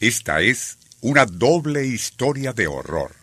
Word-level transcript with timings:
Esta 0.00 0.42
es 0.42 0.78
una 1.00 1.26
doble 1.26 1.84
historia 1.84 2.52
de 2.52 2.68
horror. 2.68 3.16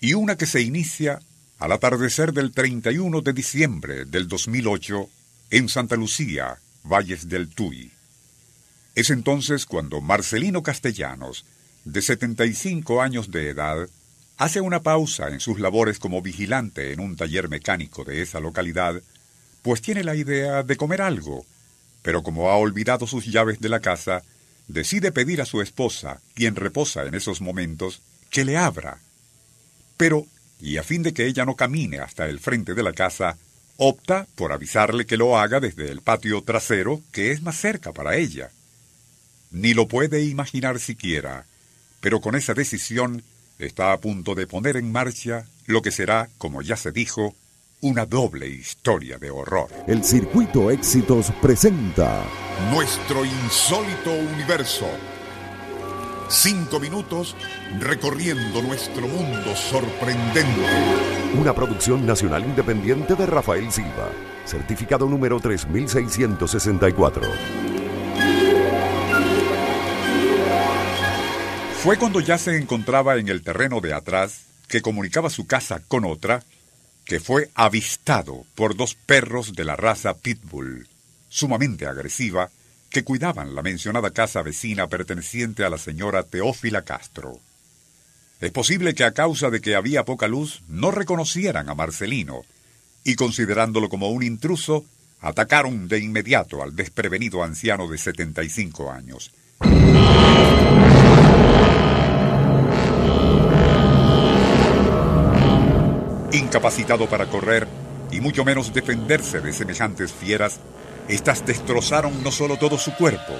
Y 0.00 0.14
una 0.14 0.36
que 0.36 0.46
se 0.46 0.62
inicia 0.62 1.20
al 1.60 1.70
atardecer 1.70 2.32
del 2.32 2.50
31 2.50 3.20
de 3.20 3.32
diciembre 3.32 4.04
del 4.04 4.26
2008 4.26 5.08
en 5.50 5.68
Santa 5.68 5.94
Lucía, 5.94 6.58
Valles 6.82 7.28
del 7.28 7.48
Tuy. 7.50 7.92
Es 8.96 9.10
entonces 9.10 9.64
cuando 9.64 10.00
Marcelino 10.00 10.64
Castellanos, 10.64 11.44
de 11.84 12.02
75 12.02 13.00
años 13.00 13.30
de 13.30 13.50
edad, 13.50 13.88
hace 14.38 14.60
una 14.60 14.82
pausa 14.82 15.28
en 15.28 15.38
sus 15.38 15.60
labores 15.60 16.00
como 16.00 16.20
vigilante 16.20 16.92
en 16.92 16.98
un 16.98 17.14
taller 17.16 17.48
mecánico 17.48 18.02
de 18.02 18.22
esa 18.22 18.40
localidad, 18.40 19.00
pues 19.62 19.82
tiene 19.82 20.02
la 20.02 20.16
idea 20.16 20.64
de 20.64 20.76
comer 20.76 21.00
algo, 21.00 21.46
pero 22.02 22.24
como 22.24 22.50
ha 22.50 22.56
olvidado 22.56 23.06
sus 23.06 23.26
llaves 23.26 23.60
de 23.60 23.68
la 23.68 23.78
casa, 23.78 24.24
decide 24.68 25.12
pedir 25.12 25.40
a 25.40 25.46
su 25.46 25.60
esposa, 25.60 26.20
quien 26.34 26.54
reposa 26.54 27.04
en 27.04 27.14
esos 27.14 27.40
momentos, 27.40 28.02
que 28.30 28.44
le 28.44 28.56
abra. 28.56 29.00
Pero, 29.96 30.26
y 30.60 30.76
a 30.76 30.82
fin 30.82 31.02
de 31.02 31.12
que 31.12 31.26
ella 31.26 31.44
no 31.44 31.56
camine 31.56 31.98
hasta 31.98 32.26
el 32.26 32.38
frente 32.38 32.74
de 32.74 32.82
la 32.82 32.92
casa, 32.92 33.36
opta 33.78 34.26
por 34.34 34.52
avisarle 34.52 35.06
que 35.06 35.16
lo 35.16 35.38
haga 35.38 35.60
desde 35.60 35.90
el 35.90 36.02
patio 36.02 36.42
trasero, 36.42 37.00
que 37.12 37.32
es 37.32 37.42
más 37.42 37.56
cerca 37.58 37.92
para 37.92 38.16
ella. 38.16 38.50
Ni 39.50 39.72
lo 39.72 39.88
puede 39.88 40.22
imaginar 40.22 40.78
siquiera, 40.78 41.46
pero 42.00 42.20
con 42.20 42.36
esa 42.36 42.54
decisión 42.54 43.22
está 43.58 43.92
a 43.92 43.98
punto 43.98 44.34
de 44.34 44.46
poner 44.46 44.76
en 44.76 44.92
marcha 44.92 45.46
lo 45.66 45.80
que 45.82 45.90
será, 45.90 46.28
como 46.38 46.62
ya 46.62 46.76
se 46.76 46.92
dijo, 46.92 47.34
una 47.80 48.04
doble 48.06 48.48
historia 48.48 49.18
de 49.18 49.30
horror. 49.30 49.68
El 49.86 50.02
Circuito 50.02 50.70
Éxitos 50.70 51.32
presenta 51.40 52.24
Nuestro 52.72 53.24
insólito 53.24 54.12
universo. 54.12 54.86
Cinco 56.28 56.80
minutos 56.80 57.36
recorriendo 57.78 58.62
nuestro 58.62 59.06
mundo 59.06 59.54
sorprendente. 59.54 60.60
una 61.38 61.54
producción 61.54 62.04
nacional 62.04 62.44
independiente 62.44 63.14
de 63.14 63.26
Rafael 63.26 63.70
Silva, 63.70 64.10
certificado 64.44 65.06
número 65.06 65.38
3664. 65.40 67.22
Fue 71.82 71.96
cuando 71.96 72.20
ya 72.20 72.38
se 72.38 72.56
encontraba 72.56 73.16
en 73.16 73.28
el 73.28 73.42
terreno 73.42 73.80
de 73.80 73.94
atrás, 73.94 74.46
que 74.66 74.82
comunicaba 74.82 75.30
su 75.30 75.46
casa 75.46 75.80
con 75.86 76.04
otra, 76.04 76.42
que 77.08 77.20
fue 77.20 77.50
avistado 77.54 78.44
por 78.54 78.76
dos 78.76 78.94
perros 78.94 79.54
de 79.54 79.64
la 79.64 79.76
raza 79.76 80.18
Pitbull, 80.18 80.86
sumamente 81.30 81.86
agresiva, 81.86 82.50
que 82.90 83.02
cuidaban 83.02 83.54
la 83.54 83.62
mencionada 83.62 84.10
casa 84.10 84.42
vecina 84.42 84.88
perteneciente 84.88 85.64
a 85.64 85.70
la 85.70 85.78
señora 85.78 86.22
Teófila 86.22 86.82
Castro. 86.82 87.40
Es 88.42 88.52
posible 88.52 88.94
que 88.94 89.04
a 89.04 89.12
causa 89.12 89.48
de 89.48 89.62
que 89.62 89.74
había 89.74 90.04
poca 90.04 90.28
luz 90.28 90.60
no 90.68 90.90
reconocieran 90.90 91.70
a 91.70 91.74
Marcelino, 91.74 92.42
y 93.04 93.14
considerándolo 93.14 93.88
como 93.88 94.10
un 94.10 94.22
intruso, 94.22 94.84
atacaron 95.20 95.88
de 95.88 96.00
inmediato 96.00 96.62
al 96.62 96.76
desprevenido 96.76 97.42
anciano 97.42 97.88
de 97.88 97.96
75 97.96 98.92
años. 98.92 99.32
Incapacitado 106.32 107.08
para 107.08 107.26
correr 107.26 107.66
y 108.10 108.20
mucho 108.20 108.44
menos 108.44 108.74
defenderse 108.74 109.40
de 109.40 109.52
semejantes 109.52 110.12
fieras, 110.12 110.60
éstas 111.08 111.46
destrozaron 111.46 112.22
no 112.22 112.30
solo 112.30 112.58
todo 112.58 112.76
su 112.78 112.94
cuerpo, 112.94 113.34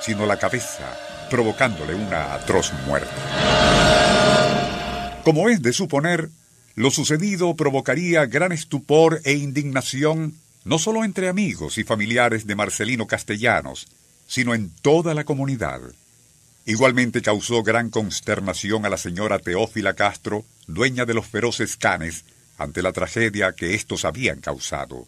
sino 0.00 0.26
la 0.26 0.38
cabeza, 0.38 0.96
provocándole 1.30 1.94
una 1.94 2.34
atroz 2.34 2.72
muerte. 2.86 3.14
Como 5.24 5.48
es 5.48 5.62
de 5.62 5.72
suponer, 5.72 6.28
lo 6.74 6.90
sucedido 6.90 7.54
provocaría 7.54 8.26
gran 8.26 8.50
estupor 8.50 9.20
e 9.24 9.34
indignación 9.34 10.34
no 10.64 10.78
solo 10.78 11.04
entre 11.04 11.28
amigos 11.28 11.78
y 11.78 11.84
familiares 11.84 12.46
de 12.46 12.56
Marcelino 12.56 13.06
Castellanos, 13.06 13.86
sino 14.26 14.54
en 14.54 14.70
toda 14.82 15.14
la 15.14 15.24
comunidad. 15.24 15.80
Igualmente 16.66 17.20
causó 17.20 17.62
gran 17.62 17.90
consternación 17.90 18.86
a 18.86 18.88
la 18.88 18.96
señora 18.96 19.38
Teófila 19.38 19.94
Castro, 19.94 20.44
dueña 20.66 21.04
de 21.04 21.14
los 21.14 21.26
feroces 21.26 21.76
canes, 21.76 22.24
ante 22.56 22.82
la 22.82 22.92
tragedia 22.92 23.52
que 23.52 23.74
éstos 23.74 24.04
habían 24.04 24.40
causado. 24.40 25.06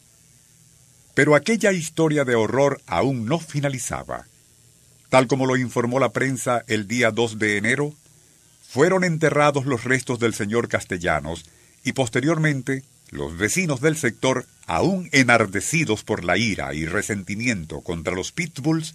Pero 1.14 1.34
aquella 1.34 1.72
historia 1.72 2.24
de 2.24 2.34
horror 2.34 2.82
aún 2.86 3.24
no 3.24 3.38
finalizaba. 3.38 4.26
Tal 5.08 5.26
como 5.28 5.46
lo 5.46 5.56
informó 5.56 5.98
la 5.98 6.12
prensa 6.12 6.64
el 6.66 6.86
día 6.86 7.10
2 7.10 7.38
de 7.38 7.56
enero, 7.56 7.94
fueron 8.68 9.04
enterrados 9.04 9.64
los 9.64 9.84
restos 9.84 10.18
del 10.18 10.34
señor 10.34 10.68
Castellanos 10.68 11.46
y 11.84 11.92
posteriormente 11.92 12.82
los 13.10 13.38
vecinos 13.38 13.80
del 13.80 13.96
sector, 13.96 14.46
aún 14.66 15.08
enardecidos 15.12 16.02
por 16.02 16.24
la 16.24 16.36
ira 16.36 16.74
y 16.74 16.84
resentimiento 16.86 17.80
contra 17.80 18.14
los 18.14 18.32
pitbulls, 18.32 18.94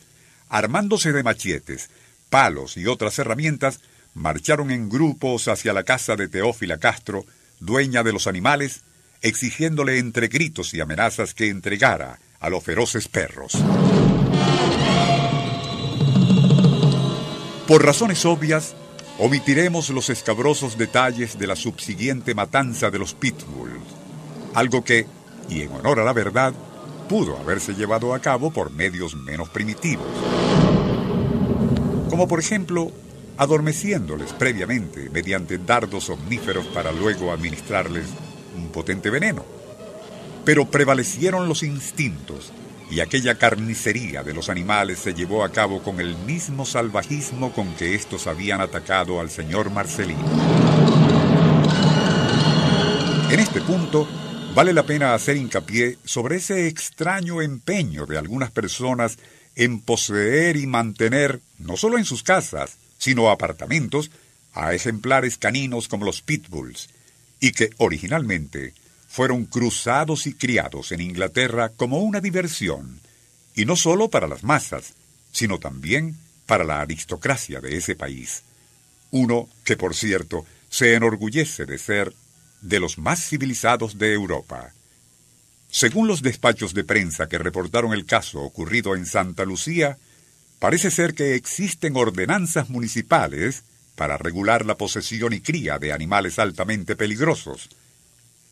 armándose 0.50 1.14
de 1.14 1.24
machetes, 1.24 1.90
palos 2.32 2.78
y 2.78 2.88
otras 2.88 3.20
herramientas, 3.20 3.82
marcharon 4.16 4.72
en 4.72 4.90
grupos 4.90 5.48
hacia 5.48 5.74
la 5.74 5.84
casa 5.84 6.16
de 6.16 6.30
Teófila 6.30 6.80
Castro, 6.80 7.26
dueña 7.60 8.02
de 8.02 8.14
los 8.14 8.26
animales, 8.26 8.82
exigiéndole 9.22 10.00
entre 10.00 10.30
gritos 10.30 10.74
y 10.74 10.80
amenazas 10.80 11.36
que 11.36 11.50
entregara 11.50 12.20
a 12.40 12.50
los 12.50 12.64
feroces 12.64 13.08
perros. 13.08 13.54
Por 17.68 17.86
razones 17.86 18.26
obvias, 18.26 18.76
omitiremos 19.20 19.90
los 19.90 20.10
escabrosos 20.10 20.78
detalles 20.78 21.38
de 21.38 21.48
la 21.48 21.56
subsiguiente 21.56 22.34
matanza 22.34 22.90
de 22.90 23.00
los 23.00 23.14
pitbulls, 23.14 23.84
algo 24.54 24.84
que, 24.84 25.06
y 25.50 25.62
en 25.62 25.72
honor 25.74 26.00
a 26.00 26.04
la 26.06 26.14
verdad, 26.14 26.54
pudo 27.10 27.38
haberse 27.38 27.74
llevado 27.74 28.14
a 28.14 28.20
cabo 28.20 28.52
por 28.52 28.72
medios 28.72 29.16
menos 29.16 29.50
primitivos. 29.50 30.71
Como 32.22 32.30
por 32.30 32.40
ejemplo, 32.40 32.92
adormeciéndoles 33.38 34.34
previamente 34.34 35.10
mediante 35.10 35.58
dardos 35.58 36.08
omníferos 36.12 36.68
para 36.68 36.92
luego 36.92 37.32
administrarles 37.32 38.06
un 38.56 38.68
potente 38.68 39.10
veneno. 39.10 39.44
Pero 40.46 40.70
prevalecieron 40.70 41.50
los 41.50 41.64
instintos 41.64 42.54
y 42.92 43.00
aquella 43.00 43.40
carnicería 43.40 44.22
de 44.22 44.36
los 44.36 44.50
animales 44.50 45.00
se 45.00 45.16
llevó 45.16 45.44
a 45.44 45.52
cabo 45.52 45.82
con 45.82 46.00
el 46.00 46.16
mismo 46.16 46.64
salvajismo 46.64 47.54
con 47.54 47.74
que 47.74 47.96
estos 47.96 48.28
habían 48.28 48.62
atacado 48.62 49.20
al 49.20 49.32
señor 49.32 49.72
Marcelino. 49.72 50.24
En 53.32 53.40
este 53.40 53.62
punto, 53.62 54.08
vale 54.54 54.74
la 54.74 54.84
pena 54.84 55.16
hacer 55.16 55.38
hincapié 55.38 55.98
sobre 56.06 56.36
ese 56.36 56.68
extraño 56.68 57.42
empeño 57.42 58.06
de 58.06 58.20
algunas 58.20 58.52
personas 58.52 59.18
en 59.56 59.82
poseer 59.82 60.58
y 60.58 60.68
mantener, 60.68 61.42
no 61.60 61.78
solo 61.78 61.98
en 61.98 62.06
sus 62.06 62.24
casas, 62.24 62.78
sino 62.98 63.30
apartamentos, 63.30 64.12
a 64.54 64.74
ejemplares 64.74 65.38
caninos 65.38 65.88
como 65.88 66.06
los 66.06 66.22
pitbulls, 66.22 66.90
y 67.40 67.52
que 67.52 67.72
originalmente 67.78 68.74
fueron 69.08 69.46
cruzados 69.46 70.28
y 70.28 70.34
criados 70.34 70.92
en 70.92 71.02
Inglaterra 71.02 71.70
como 71.70 72.00
una 72.00 72.22
diversión, 72.22 73.00
y 73.56 73.66
no 73.66 73.76
solo 73.76 74.10
para 74.10 74.28
las 74.28 74.44
masas, 74.44 74.94
sino 75.32 75.60
también 75.60 76.18
para 76.46 76.64
la 76.64 76.82
aristocracia 76.82 77.60
de 77.60 77.78
ese 77.78 77.96
país. 77.96 78.44
Uno 79.12 79.50
que, 79.64 79.76
por 79.76 79.96
cierto, 79.96 80.46
se 80.70 80.96
enorgullece 80.96 81.66
de 81.66 81.78
ser 81.78 82.14
de 82.62 82.80
los 82.80 82.98
más 82.98 83.28
civilizados 83.28 83.98
de 83.98 84.14
Europa. 84.14 84.74
Según 85.72 86.08
los 86.08 86.22
despachos 86.22 86.74
de 86.74 86.84
prensa 86.84 87.30
que 87.30 87.38
reportaron 87.38 87.94
el 87.94 88.06
caso 88.06 88.42
ocurrido 88.42 88.94
en 88.94 89.06
Santa 89.06 89.46
Lucía, 89.46 89.98
parece 90.60 90.92
ser 90.92 91.14
que 91.14 91.36
existen 91.36 91.96
ordenanzas 91.96 92.70
municipales 92.70 93.64
para 93.96 94.18
regular 94.18 94.66
la 94.66 94.76
posesión 94.76 95.32
y 95.32 95.40
cría 95.40 95.80
de 95.80 95.94
animales 95.94 96.40
altamente 96.40 96.98
peligrosos, 96.98 97.70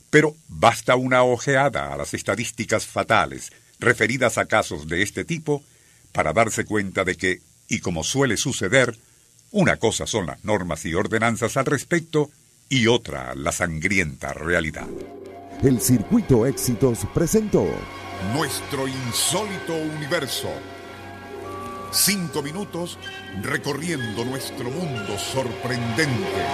pero 0.10 0.34
basta 0.48 0.96
una 0.96 1.24
ojeada 1.24 1.94
a 1.94 1.98
las 1.98 2.14
estadísticas 2.14 2.88
fatales 2.88 3.52
referidas 3.80 4.38
a 4.38 4.46
casos 4.46 4.88
de 4.88 5.02
este 5.02 5.26
tipo 5.26 5.62
para 6.14 6.32
darse 6.32 6.64
cuenta 6.66 7.04
de 7.04 7.16
que, 7.16 7.42
Y 7.68 7.82
como 7.82 8.04
suele 8.04 8.38
suceder, 8.38 8.98
una 9.52 9.78
cosa 9.78 10.08
son 10.08 10.26
las 10.26 10.44
normas 10.44 10.86
y 10.86 10.96
ordenanzas 10.96 11.58
al 11.58 11.66
respecto 11.66 12.32
y 12.70 12.88
otra 12.88 13.36
la 13.36 13.52
sangrienta 13.52 14.34
realidad. 14.34 14.88
El 15.62 15.82
Circuito 15.82 16.46
Éxitos 16.46 17.00
presentó 17.14 17.66
Nuestro 18.34 18.88
insólito 18.88 19.76
universo. 19.76 20.48
Cinco 21.92 22.42
minutos 22.42 22.98
recorriendo 23.42 24.24
nuestro 24.24 24.72
mundo 24.72 25.18
sorprendente. 25.18 26.46